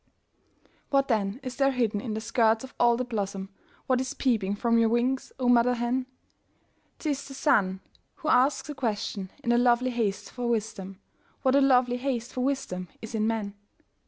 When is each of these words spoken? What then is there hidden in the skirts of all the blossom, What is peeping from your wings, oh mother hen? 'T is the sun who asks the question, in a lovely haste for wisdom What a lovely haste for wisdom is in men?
What 0.89 1.09
then 1.09 1.39
is 1.43 1.57
there 1.57 1.69
hidden 1.73 2.01
in 2.01 2.15
the 2.15 2.21
skirts 2.21 2.63
of 2.63 2.73
all 2.79 2.97
the 2.97 3.03
blossom, 3.05 3.49
What 3.85 4.01
is 4.01 4.15
peeping 4.15 4.55
from 4.55 4.79
your 4.79 4.89
wings, 4.89 5.31
oh 5.39 5.47
mother 5.47 5.75
hen? 5.75 6.07
'T 6.97 7.11
is 7.11 7.27
the 7.27 7.35
sun 7.35 7.81
who 8.15 8.27
asks 8.29 8.67
the 8.67 8.73
question, 8.73 9.29
in 9.43 9.51
a 9.51 9.59
lovely 9.59 9.91
haste 9.91 10.31
for 10.31 10.49
wisdom 10.49 10.99
What 11.43 11.55
a 11.55 11.61
lovely 11.61 11.97
haste 11.97 12.33
for 12.33 12.41
wisdom 12.41 12.87
is 12.99 13.13
in 13.13 13.27
men? 13.27 13.53